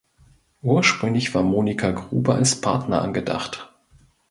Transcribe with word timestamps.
Ursprünglich 0.63 1.35
war 1.35 1.43
Monika 1.43 1.91
Gruber 1.91 2.33
als 2.33 2.59
Partner 2.59 3.03
angedacht. 3.03 3.69